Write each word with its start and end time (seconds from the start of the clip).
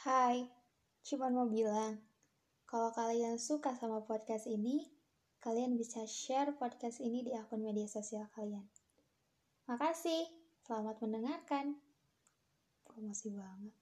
Hai, 0.00 0.48
cuman 1.04 1.28
mau 1.36 1.44
bilang, 1.44 2.00
kalau 2.64 2.88
kalian 2.88 3.36
suka 3.36 3.76
sama 3.76 4.00
podcast 4.00 4.48
ini, 4.48 4.88
kalian 5.44 5.76
bisa 5.76 6.08
share 6.08 6.56
podcast 6.56 7.04
ini 7.04 7.20
di 7.20 7.36
akun 7.36 7.60
media 7.60 7.84
sosial 7.84 8.24
kalian. 8.32 8.64
Makasih, 9.68 10.24
selamat 10.64 11.04
mendengarkan. 11.04 11.76
Promosi 12.88 13.28
banget. 13.28 13.76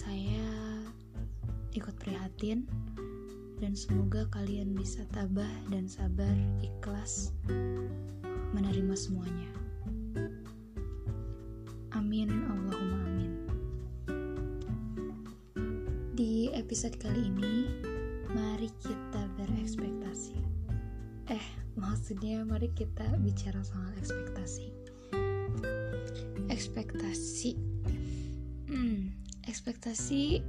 saya 0.08 0.88
ikut 1.76 1.92
prihatin 2.00 2.64
dan 3.60 3.76
semoga 3.76 4.24
kalian 4.32 4.72
bisa 4.72 5.04
tabah 5.12 5.52
dan 5.68 5.84
sabar 5.84 6.32
ikhlas 6.64 7.36
menerima 8.56 8.96
semuanya. 8.96 9.52
Amin, 11.92 12.32
Allahumma 12.48 13.04
amin. 13.04 13.32
Di 16.16 16.56
episode 16.56 16.96
kali 16.96 17.28
ini, 17.28 17.68
mari 18.32 18.72
kita 18.80 19.28
berekspektasi. 19.36 20.40
Eh, 21.28 21.46
maksudnya 21.76 22.48
mari 22.48 22.72
kita 22.72 23.12
bicara 23.20 23.60
soal 23.60 23.92
ekspektasi 24.00 24.72
ekspektasi 26.48 27.52
hmm, 28.72 29.27
ekspektasi 29.48 30.44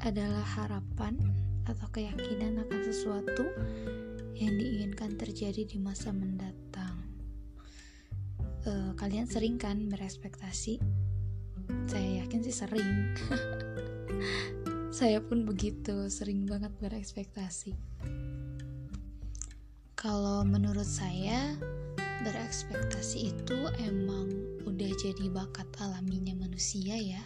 adalah 0.00 0.40
harapan 0.56 1.20
atau 1.68 1.84
keyakinan 1.92 2.56
akan 2.64 2.80
sesuatu 2.80 3.44
yang 4.32 4.56
diinginkan 4.56 5.20
terjadi 5.20 5.68
di 5.68 5.76
masa 5.76 6.08
mendatang. 6.08 6.96
Uh, 8.64 8.96
kalian 8.96 9.28
sering 9.28 9.60
kan 9.60 9.92
berekspektasi? 9.92 10.80
Saya 11.84 12.24
yakin 12.24 12.40
sih 12.40 12.56
sering. 12.56 13.12
Saya 15.00 15.20
pun 15.20 15.44
begitu 15.44 16.08
sering 16.08 16.48
banget 16.48 16.72
berekspektasi. 16.80 17.76
Kalau 19.94 20.42
menurut 20.42 20.88
saya, 20.88 21.54
berekspektasi 22.26 23.32
itu 23.36 23.58
emang 23.80 24.32
udah 24.66 24.90
jadi 24.98 25.30
bakat 25.30 25.68
alaminya 25.78 26.34
manusia 26.42 26.96
ya. 26.96 27.22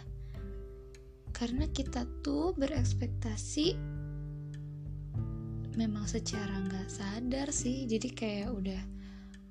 Karena 1.35 1.67
kita 1.67 2.07
tuh 2.23 2.55
berekspektasi 2.55 3.75
memang 5.75 6.07
secara 6.07 6.63
nggak 6.63 6.87
sadar 6.87 7.51
sih, 7.51 7.83
jadi 7.83 8.07
kayak 8.15 8.49
udah 8.55 8.81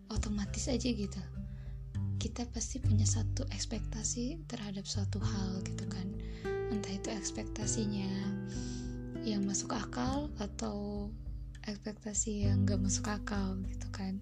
otomatis 0.09 0.73
aja 0.73 0.89
gitu. 0.89 1.21
Kita 2.17 2.49
pasti 2.49 2.81
punya 2.81 3.05
satu 3.05 3.45
ekspektasi 3.53 4.49
terhadap 4.49 4.89
suatu 4.89 5.21
hal 5.21 5.61
gitu 5.69 5.85
kan. 5.93 6.09
Entah 6.73 6.97
itu 6.97 7.13
ekspektasinya 7.13 8.09
yang 9.25 9.45
masuk 9.45 9.77
akal 9.77 10.33
atau 10.41 11.09
ekspektasi 11.65 12.45
yang 12.45 12.69
gak 12.69 12.81
masuk 12.81 13.09
akal 13.09 13.57
gitu 13.65 13.89
kan 13.89 14.21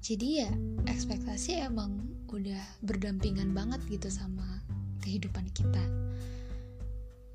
jadi 0.00 0.48
ya 0.48 0.50
ekspektasi 0.88 1.60
emang 1.60 2.08
udah 2.32 2.64
berdampingan 2.80 3.52
banget 3.52 3.84
gitu 3.92 4.08
sama 4.08 4.49
kehidupan 5.00 5.48
kita. 5.50 5.84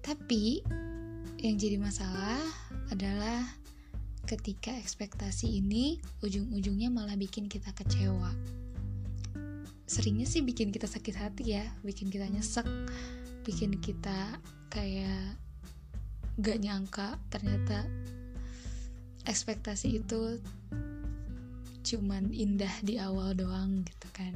Tapi 0.06 0.62
yang 1.42 1.58
jadi 1.58 1.82
masalah 1.82 2.42
adalah 2.94 3.42
ketika 4.26 4.74
ekspektasi 4.74 5.62
ini 5.62 6.02
ujung-ujungnya 6.26 6.90
malah 6.90 7.18
bikin 7.18 7.46
kita 7.46 7.70
kecewa. 7.74 8.34
Seringnya 9.86 10.26
sih 10.26 10.42
bikin 10.42 10.74
kita 10.74 10.90
sakit 10.90 11.14
hati 11.14 11.58
ya 11.58 11.66
bikin 11.86 12.10
kita 12.10 12.26
nyesek 12.26 12.66
bikin 13.46 13.78
kita 13.78 14.42
kayak 14.74 15.38
gak 16.42 16.58
nyangka 16.58 17.22
ternyata 17.30 17.86
ekspektasi 19.30 20.02
itu 20.02 20.42
cuman 21.86 22.34
indah 22.34 22.74
di 22.82 22.98
awal 22.98 23.38
doang 23.38 23.86
gitu 23.86 24.10
kan 24.10 24.34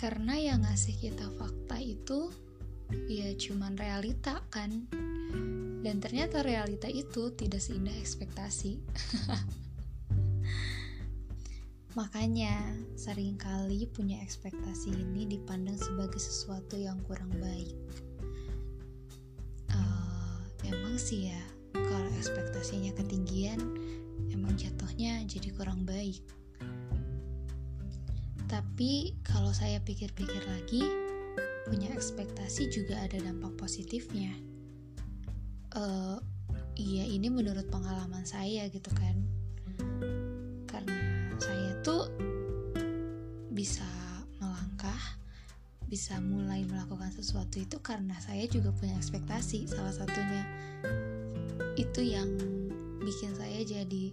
karena 0.00 0.40
yang 0.40 0.64
ngasih 0.64 0.96
kita 0.96 1.28
fakta 1.36 1.76
itu 1.76 2.32
ya 3.12 3.28
cuman 3.36 3.76
realita 3.76 4.40
kan. 4.48 4.88
Dan 5.84 6.00
ternyata 6.00 6.40
realita 6.40 6.88
itu 6.88 7.28
tidak 7.36 7.60
seindah 7.60 7.92
ekspektasi. 7.92 8.80
Makanya 12.00 12.56
sering 12.96 13.36
kali 13.36 13.84
punya 13.92 14.24
ekspektasi 14.24 14.96
ini 14.96 15.28
dipandang 15.28 15.76
sebagai 15.76 16.20
sesuatu 16.20 16.80
yang 16.80 16.96
kurang 17.04 17.32
baik. 17.36 17.76
Emang 20.70 21.02
sih 21.02 21.34
ya 21.34 21.42
kalau 21.74 22.06
ekspektasinya 22.14 22.94
ketinggian 22.94 23.58
emang 24.30 24.54
jatuhnya 24.54 25.18
jadi 25.26 25.50
kurang 25.50 25.82
baik 25.82 26.22
tapi 28.50 29.14
kalau 29.22 29.54
saya 29.54 29.78
pikir-pikir 29.78 30.42
lagi 30.42 30.82
punya 31.70 31.86
ekspektasi 31.94 32.66
juga 32.66 32.98
ada 32.98 33.22
dampak 33.22 33.54
positifnya. 33.54 34.34
Uh, 35.70 36.18
ini 36.74 37.30
menurut 37.30 37.70
pengalaman 37.70 38.26
saya 38.26 38.66
gitu 38.66 38.90
kan. 38.90 39.22
Karena 40.66 41.30
saya 41.38 41.78
tuh 41.86 42.10
bisa 43.54 43.86
melangkah 44.42 44.98
bisa 45.86 46.18
mulai 46.18 46.66
melakukan 46.66 47.14
sesuatu 47.14 47.62
itu 47.62 47.78
karena 47.78 48.18
saya 48.18 48.50
juga 48.50 48.74
punya 48.74 48.98
ekspektasi 48.98 49.70
salah 49.70 49.94
satunya. 49.94 50.42
Itu 51.78 52.02
yang 52.02 52.34
bikin 52.98 53.30
saya 53.38 53.62
jadi 53.62 54.10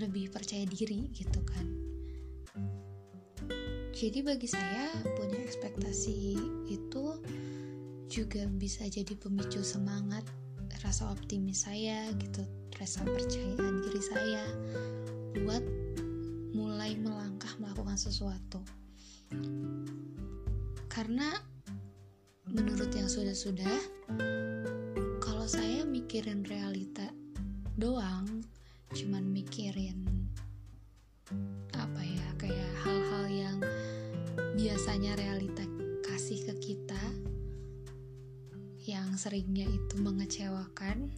lebih 0.00 0.32
percaya 0.32 0.64
diri 0.64 1.12
gitu 1.12 1.44
kan 1.44 1.77
jadi 3.98 4.22
bagi 4.22 4.46
saya 4.46 4.94
punya 5.18 5.42
ekspektasi 5.42 6.38
itu 6.70 7.18
juga 8.06 8.46
bisa 8.46 8.86
jadi 8.86 9.10
pemicu 9.18 9.58
semangat 9.66 10.22
rasa 10.86 11.10
optimis 11.10 11.66
saya 11.66 12.06
gitu 12.22 12.46
rasa 12.78 13.02
percaya 13.02 13.58
diri 13.58 13.98
saya 13.98 14.44
buat 15.42 15.66
mulai 16.54 16.94
melangkah 16.94 17.50
melakukan 17.58 17.98
sesuatu. 17.98 18.62
Karena 20.86 21.34
menurut 22.46 22.94
yang 22.94 23.10
sudah-sudah 23.10 23.82
kalau 25.18 25.50
saya 25.50 25.82
mikirin 25.82 26.46
realita 26.46 27.10
doang 27.74 28.46
cuman 28.94 29.26
mikirin 29.26 29.97
seringnya 39.18 39.66
itu 39.66 39.98
mengecewakan 39.98 41.10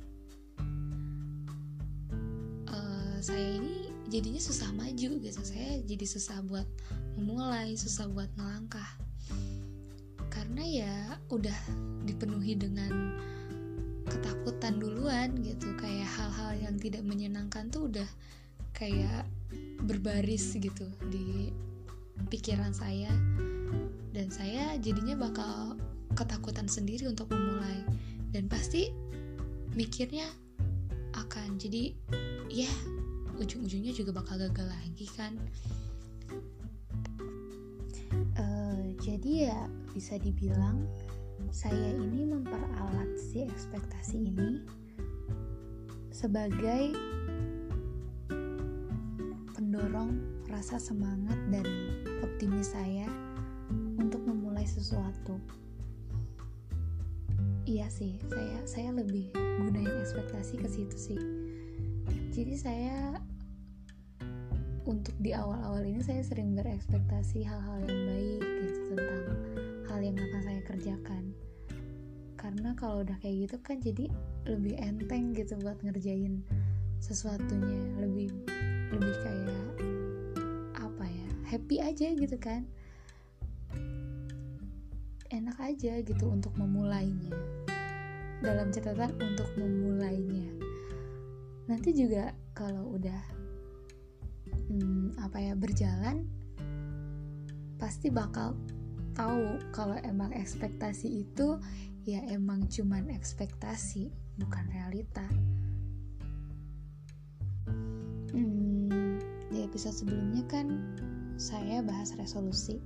uh, 2.73 3.17
saya 3.21 3.61
ini 3.61 3.93
jadinya 4.09 4.41
susah 4.41 4.73
maju 4.73 5.21
gitu. 5.21 5.41
Saya 5.45 5.85
jadi 5.85 6.09
susah 6.09 6.41
buat 6.49 6.65
memulai 7.21 7.77
susah 7.77 8.09
buat 8.09 8.33
melangkah. 8.41 8.89
Karena 10.33 10.65
ya 10.65 10.95
udah 11.29 11.55
dipenuhi 12.09 12.57
dengan 12.57 13.21
ketakutan 14.09 14.81
duluan 14.81 15.37
gitu. 15.45 15.77
Kayak 15.77 16.09
hal-hal 16.17 16.53
yang 16.57 16.77
tidak 16.81 17.05
menyenangkan 17.05 17.69
tuh 17.69 17.93
udah 17.93 18.09
kayak 18.73 19.29
berbaris 19.85 20.57
gitu 20.57 20.89
di 21.13 21.53
pikiran 22.33 22.73
saya. 22.73 23.13
Dan 24.11 24.33
saya 24.33 24.75
jadinya 24.83 25.15
bakal 25.15 25.79
ketakutan 26.15 26.67
sendiri 26.67 27.07
untuk 27.11 27.31
memulai. 27.31 27.83
Dan 28.31 28.47
pasti 28.47 28.91
mikirnya 29.75 30.27
akan 31.15 31.59
jadi 31.59 31.95
ya 32.51 32.71
ujung-ujungnya 33.39 33.95
juga 33.95 34.15
bakal 34.15 34.39
gagal 34.39 34.69
lagi 34.69 35.07
kan. 35.17 35.35
Uh, 38.37 38.95
jadi 39.01 39.51
ya 39.51 39.61
bisa 39.95 40.19
dibilang 40.19 40.87
saya 41.51 41.95
ini 41.99 42.27
memperalat 42.29 43.11
si 43.19 43.43
ekspektasi 43.43 44.23
ini 44.23 44.63
sebagai 46.15 46.95
pendorong 49.57 50.21
rasa 50.51 50.77
semangat 50.77 51.39
dan 51.49 51.65
optimis 52.21 52.77
saya 52.77 53.09
untuk 53.97 54.21
memulai 54.27 54.69
sesuatu 54.69 55.41
iya 57.71 57.87
sih 57.87 58.19
saya 58.27 58.59
saya 58.67 58.91
lebih 58.91 59.31
gunain 59.63 59.87
ekspektasi 60.03 60.59
ke 60.59 60.67
situ 60.67 60.97
sih. 60.99 61.21
Jadi 62.35 62.55
saya 62.59 63.15
untuk 64.91 65.15
di 65.23 65.31
awal-awal 65.31 65.87
ini 65.87 66.03
saya 66.03 66.27
sering 66.27 66.59
berekspektasi 66.59 67.47
hal-hal 67.47 67.79
yang 67.87 68.03
baik 68.11 68.43
gitu 68.43 68.81
tentang 68.99 69.23
hal 69.87 70.01
yang 70.03 70.19
akan 70.19 70.41
saya 70.43 70.61
kerjakan. 70.67 71.25
Karena 72.35 72.75
kalau 72.75 73.07
udah 73.07 73.15
kayak 73.23 73.47
gitu 73.47 73.57
kan 73.63 73.79
jadi 73.79 74.11
lebih 74.51 74.75
enteng 74.83 75.31
gitu 75.31 75.55
buat 75.63 75.79
ngerjain 75.87 76.43
sesuatunya. 76.99 78.03
Lebih 78.03 78.35
lebih 78.91 79.15
kayak 79.23 79.67
apa 80.75 81.07
ya 81.07 81.29
happy 81.55 81.79
aja 81.79 82.19
gitu 82.19 82.35
kan. 82.35 82.67
Enak 85.31 85.55
aja 85.63 86.03
gitu 86.03 86.27
untuk 86.27 86.51
memulainya 86.59 87.60
dalam 88.41 88.73
catatan 88.73 89.13
untuk 89.21 89.49
memulainya. 89.57 90.49
Nanti 91.69 91.93
juga 91.95 92.33
kalau 92.57 92.97
udah 92.97 93.21
hmm, 94.69 95.21
apa 95.21 95.39
ya 95.39 95.55
berjalan 95.55 96.27
pasti 97.81 98.13
bakal 98.13 98.57
tahu 99.17 99.61
kalau 99.73 99.97
emang 100.05 100.33
ekspektasi 100.37 101.25
itu 101.25 101.61
ya 102.09 102.25
emang 102.33 102.65
cuman 102.69 103.13
ekspektasi 103.13 104.09
bukan 104.41 104.65
realita. 104.73 105.27
Hmm, 108.33 109.21
di 109.53 109.67
episode 109.67 109.95
sebelumnya 109.95 110.45
kan 110.49 110.67
saya 111.37 111.81
bahas 111.81 112.17
resolusi. 112.17 112.81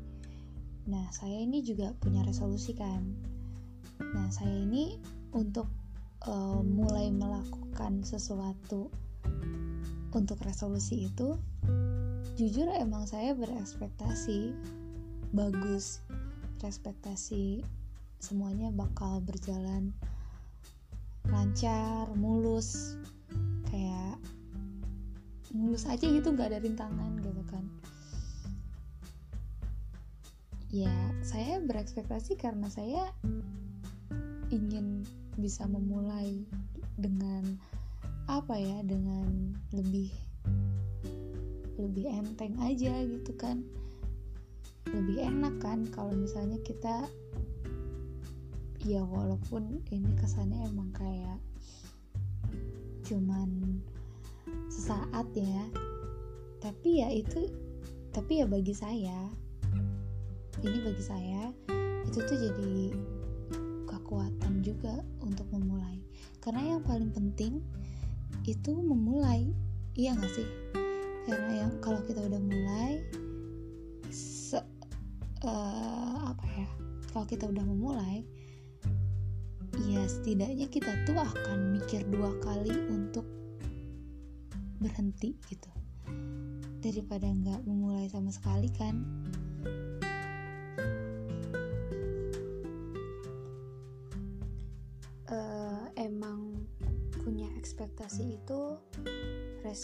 Nah, 0.85 1.09
saya 1.11 1.41
ini 1.41 1.65
juga 1.65 1.97
punya 1.99 2.23
resolusi 2.23 2.77
kan. 2.77 3.03
Nah, 4.01 4.29
saya 4.29 4.53
ini 4.53 5.01
untuk 5.35 5.67
uh, 6.25 6.63
mulai 6.63 7.11
melakukan 7.11 8.07
sesuatu 8.07 8.89
untuk 10.15 10.39
resolusi 10.47 11.11
itu, 11.11 11.35
jujur 12.39 12.71
emang 12.71 13.05
saya 13.11 13.35
berekspektasi 13.35 14.55
bagus, 15.35 16.01
ekspektasi 16.65 17.61
semuanya 18.23 18.73
bakal 18.73 19.21
berjalan 19.21 19.93
lancar, 21.29 22.09
mulus, 22.17 22.97
kayak 23.69 24.17
mulus 25.53 25.85
aja 25.91 26.09
gitu, 26.09 26.33
gak 26.33 26.55
ada 26.55 26.63
rintangan 26.63 27.21
gitu 27.21 27.43
kan. 27.51 27.65
Ya 30.73 30.95
saya 31.23 31.61
berekspektasi 31.63 32.39
karena 32.39 32.67
saya 32.71 33.13
ingin 34.51 35.07
bisa 35.39 35.67
memulai 35.67 36.47
dengan 36.99 37.45
apa 38.31 38.57
ya 38.57 38.81
dengan 38.87 39.53
lebih 39.75 40.09
lebih 41.77 42.07
enteng 42.07 42.55
aja 42.63 42.95
gitu 43.03 43.33
kan. 43.35 43.63
Lebih 44.89 45.27
enak 45.27 45.59
kan 45.59 45.89
kalau 45.91 46.15
misalnya 46.15 46.61
kita 46.63 47.09
ya 48.85 49.01
walaupun 49.01 49.81
ini 49.89 50.13
kesannya 50.21 50.61
emang 50.69 50.93
kayak 50.93 51.41
cuman 53.05 53.81
sesaat 54.69 55.29
ya 55.33 55.65
tapi 56.61 57.01
ya 57.01 57.09
itu 57.13 57.49
tapi 58.13 58.41
ya 58.41 58.47
bagi 58.49 58.73
saya 58.77 59.29
ini 60.65 60.79
bagi 60.85 61.05
saya 61.05 61.53
itu 62.09 62.21
tuh 62.25 62.39
jadi 62.41 62.93
kekuatan 63.89 64.65
juga 64.65 65.01
untuk 65.25 65.49
memulai. 65.51 65.99
Karena 66.45 66.77
yang 66.77 66.83
paling 66.85 67.11
penting 67.11 67.65
itu 68.45 68.73
memulai 68.77 69.49
iya 69.97 70.13
gak 70.13 70.31
sih? 70.31 70.49
Karena 71.25 71.67
yang 71.67 71.73
kalau 71.81 72.05
kita 72.05 72.21
udah 72.21 72.41
mulai 72.41 73.01
se, 74.13 74.61
uh, 75.43 76.21
apa 76.29 76.47
ya? 76.53 76.69
Kalau 77.11 77.25
kita 77.25 77.49
udah 77.49 77.65
memulai 77.65 78.23
ya 79.91 80.07
setidaknya 80.07 80.71
kita 80.71 80.93
tuh 81.03 81.19
akan 81.19 81.75
mikir 81.75 82.07
dua 82.07 82.31
kali 82.45 82.71
untuk 82.93 83.27
berhenti 84.79 85.35
gitu. 85.51 85.71
Daripada 86.85 87.27
nggak 87.27 87.65
memulai 87.65 88.07
sama 88.13 88.29
sekali 88.29 88.69
kan 88.77 89.01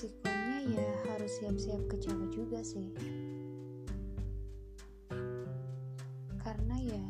resikonya 0.01 0.81
ya 0.81 0.89
harus 1.13 1.29
siap-siap 1.37 1.85
kecewa 1.93 2.25
juga 2.33 2.65
sih. 2.65 2.89
Karena 6.41 6.73
ya 6.81 7.09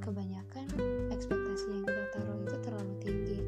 kebanyakan 0.00 0.64
ekspektasi 1.12 1.76
yang 1.76 1.84
kita 1.84 2.04
taruh 2.16 2.40
itu 2.40 2.56
terlalu 2.64 2.94
tinggi. 3.04 3.40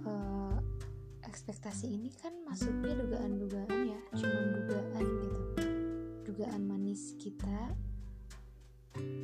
Uh, 0.00 0.56
ekspektasi 1.28 1.92
ini 1.92 2.08
kan 2.16 2.32
masuknya 2.48 3.04
dugaan-dugaan 3.04 3.80
ya 3.84 4.00
cuma 4.16 4.40
dugaan 4.48 5.04
gitu. 5.12 5.40
Dugaan 6.32 6.62
manis 6.64 7.20
kita 7.20 7.76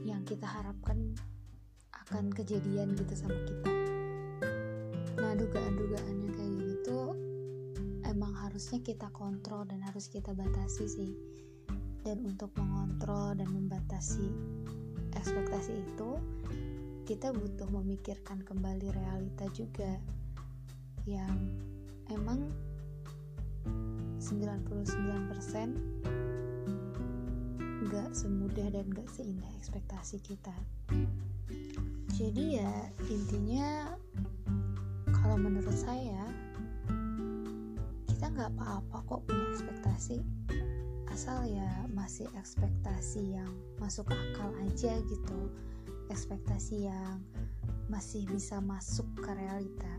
yang 0.04 0.20
kita 0.28 0.44
harapkan 0.44 1.16
akan 1.96 2.28
kejadian 2.28 2.92
gitu 2.92 3.16
sama 3.16 3.40
kita 3.48 3.72
dugaan-dugaan 5.38 6.16
yang 6.26 6.34
kayak 6.34 6.54
gitu 6.66 7.14
emang 8.10 8.34
harusnya 8.34 8.82
kita 8.82 9.06
kontrol 9.14 9.62
dan 9.70 9.78
harus 9.86 10.10
kita 10.10 10.34
batasi 10.34 10.84
sih. 10.90 11.12
Dan 12.02 12.26
untuk 12.26 12.50
mengontrol 12.58 13.38
dan 13.38 13.46
membatasi 13.46 14.26
ekspektasi 15.14 15.72
itu 15.78 16.18
kita 17.06 17.32
butuh 17.32 17.68
memikirkan 17.70 18.42
kembali 18.44 18.90
realita 18.92 19.46
juga 19.54 19.96
yang 21.08 21.36
emang 22.12 22.52
99% 24.20 24.68
gak 27.88 28.10
semudah 28.12 28.68
dan 28.68 28.86
gak 28.92 29.08
seindah 29.08 29.48
ekspektasi 29.56 30.20
kita. 30.20 30.52
Jadi 32.14 32.60
ya 32.60 32.72
intinya 33.08 33.96
kalau 35.28 35.44
menurut 35.44 35.76
saya 35.76 36.24
kita 38.08 38.32
nggak 38.32 38.48
apa-apa 38.56 38.96
kok 39.04 39.20
punya 39.28 39.44
ekspektasi. 39.52 40.24
Asal 41.12 41.44
ya 41.52 41.68
masih 41.92 42.32
ekspektasi 42.32 43.36
yang 43.36 43.52
masuk 43.76 44.08
akal 44.08 44.48
aja 44.64 44.96
gitu. 45.04 45.52
Ekspektasi 46.08 46.88
yang 46.88 47.20
masih 47.92 48.24
bisa 48.24 48.56
masuk 48.64 49.04
ke 49.20 49.28
realita. 49.36 49.92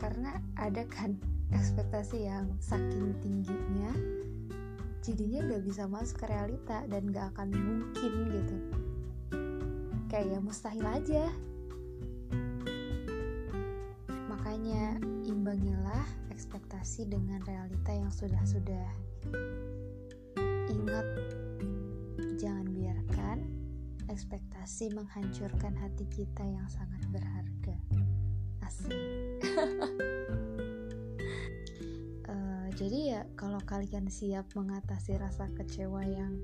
Karena 0.00 0.40
ada 0.56 0.88
kan 0.88 1.20
ekspektasi 1.60 2.24
yang 2.24 2.56
saking 2.56 3.12
tingginya 3.20 3.92
jadinya 5.04 5.44
nggak 5.44 5.64
bisa 5.68 5.84
masuk 5.84 6.24
ke 6.24 6.32
realita 6.32 6.88
dan 6.88 7.04
nggak 7.12 7.36
akan 7.36 7.52
mungkin 7.52 8.12
gitu. 8.32 8.56
Kayak 10.08 10.40
mustahil 10.40 10.88
aja 10.88 11.28
makanya 14.62 14.94
imbangilah 15.26 16.06
ekspektasi 16.30 17.10
dengan 17.10 17.42
realita 17.42 17.90
yang 17.98 18.14
sudah-sudah. 18.14 18.88
Ingat 20.70 21.06
jangan 22.38 22.70
biarkan 22.70 23.42
ekspektasi 24.06 24.94
menghancurkan 24.94 25.74
hati 25.74 26.06
kita 26.14 26.46
yang 26.46 26.62
sangat 26.70 27.02
berharga. 27.10 27.74
Asik. 28.62 28.94
Uh, 32.30 32.70
jadi 32.78 33.18
ya 33.18 33.20
kalau 33.34 33.58
kalian 33.66 34.06
siap 34.06 34.46
mengatasi 34.54 35.18
rasa 35.18 35.50
kecewa 35.58 36.06
yang 36.06 36.38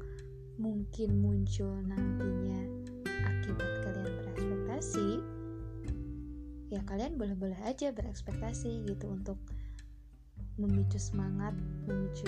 mungkin 0.58 1.22
muncul 1.22 1.70
nantinya 1.86 2.66
akibat 3.22 3.72
kalian 3.86 4.10
berekspektasi 4.10 5.37
ya 6.68 6.84
kalian 6.84 7.16
boleh-boleh 7.16 7.56
aja 7.64 7.92
berekspektasi 7.92 8.84
gitu 8.84 9.08
untuk 9.08 9.40
memicu 10.58 10.98
semangat, 11.00 11.54
memicu 11.86 12.26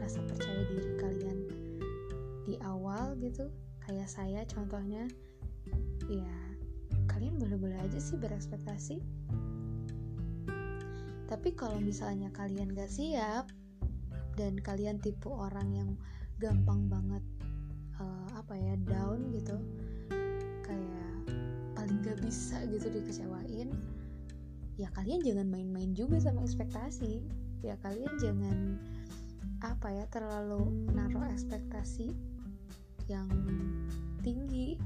rasa 0.00 0.24
percaya 0.24 0.62
diri 0.72 0.92
kalian 0.98 1.38
di 2.48 2.56
awal 2.64 3.14
gitu. 3.20 3.46
Kayak 3.84 4.08
saya 4.10 4.40
contohnya 4.48 5.06
ya 6.08 6.36
kalian 7.06 7.38
boleh-boleh 7.38 7.78
aja 7.78 7.98
sih 8.02 8.18
berekspektasi. 8.18 8.98
Tapi 11.30 11.54
kalau 11.54 11.78
misalnya 11.78 12.34
kalian 12.34 12.74
gak 12.74 12.90
siap 12.90 13.46
dan 14.34 14.58
kalian 14.58 14.98
tipe 14.98 15.30
orang 15.30 15.70
yang 15.70 15.90
gampang 16.42 16.90
banget 16.90 17.22
uh, 18.00 18.26
apa 18.34 18.56
ya 18.56 18.74
down 18.82 19.30
gitu 19.30 19.54
kayak 20.64 20.99
paling 21.90 22.06
gak 22.06 22.22
bisa 22.22 22.62
gitu 22.70 22.86
dikecewain 22.86 23.66
ya 24.78 24.86
kalian 24.94 25.26
jangan 25.26 25.50
main-main 25.50 25.90
juga 25.90 26.22
sama 26.22 26.46
ekspektasi. 26.46 27.18
Ya 27.66 27.74
kalian 27.82 28.14
jangan 28.22 28.78
apa 29.58 29.90
ya 29.90 30.06
terlalu 30.06 30.86
menaruh 30.86 31.26
ekspektasi 31.34 32.14
yang 33.10 33.26
tinggi. 34.22 34.78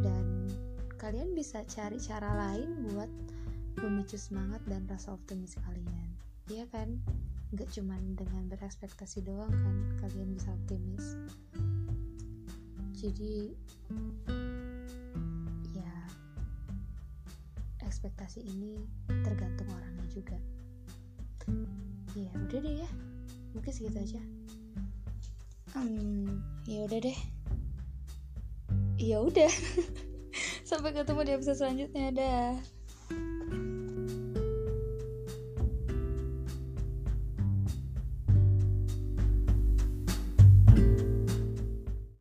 Dan 0.00 0.48
kalian 0.96 1.36
bisa 1.36 1.60
cari 1.68 2.00
cara 2.00 2.32
lain 2.40 2.88
buat 2.88 3.12
memicu 3.84 4.16
semangat 4.16 4.64
dan 4.64 4.88
rasa 4.88 5.12
optimis 5.12 5.60
kalian. 5.60 6.08
Iya 6.48 6.64
kan? 6.72 6.96
Nggak 7.52 7.68
cuman 7.76 8.16
dengan 8.16 8.48
berekspektasi 8.48 9.28
doang 9.28 9.52
kan 9.52 9.76
kalian 10.08 10.32
bisa 10.32 10.56
optimis. 10.56 11.20
Jadi 12.96 13.52
ekspektasi 17.98 18.46
ini 18.46 18.78
tergantung 19.26 19.66
orangnya 19.74 20.06
juga. 20.06 20.38
Ya 22.14 22.30
udah 22.30 22.58
deh 22.62 22.86
ya. 22.86 22.90
Mungkin 23.58 23.72
segitu 23.74 23.98
aja. 23.98 24.22
Hmm, 25.74 26.38
ya 26.70 26.86
udah 26.86 26.98
deh. 27.02 27.18
Ya 29.02 29.18
udah. 29.18 29.50
Sampai 30.70 30.94
ketemu 30.94 31.26
di 31.26 31.32
episode 31.42 31.58
selanjutnya. 31.58 32.14
Dah 32.14 32.77